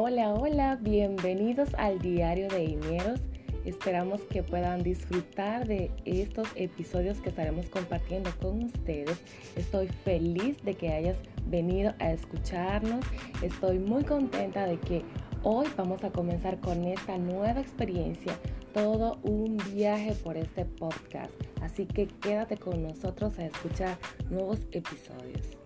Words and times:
Hola, 0.00 0.32
hola, 0.32 0.78
bienvenidos 0.80 1.74
al 1.74 1.98
diario 1.98 2.46
de 2.46 2.62
Inieros. 2.62 3.18
Esperamos 3.64 4.20
que 4.30 4.44
puedan 4.44 4.84
disfrutar 4.84 5.66
de 5.66 5.90
estos 6.04 6.46
episodios 6.54 7.20
que 7.20 7.30
estaremos 7.30 7.68
compartiendo 7.68 8.30
con 8.40 8.62
ustedes. 8.62 9.20
Estoy 9.56 9.88
feliz 9.88 10.62
de 10.62 10.74
que 10.74 10.92
hayas 10.92 11.16
venido 11.46 11.94
a 11.98 12.12
escucharnos. 12.12 13.04
Estoy 13.42 13.80
muy 13.80 14.04
contenta 14.04 14.66
de 14.66 14.78
que 14.78 15.02
hoy 15.42 15.66
vamos 15.76 16.04
a 16.04 16.10
comenzar 16.10 16.60
con 16.60 16.84
esta 16.84 17.18
nueva 17.18 17.58
experiencia, 17.58 18.38
todo 18.72 19.18
un 19.24 19.56
viaje 19.74 20.14
por 20.22 20.36
este 20.36 20.64
podcast. 20.64 21.32
Así 21.60 21.86
que 21.86 22.06
quédate 22.06 22.56
con 22.56 22.84
nosotros 22.84 23.36
a 23.40 23.46
escuchar 23.46 23.98
nuevos 24.30 24.60
episodios. 24.70 25.58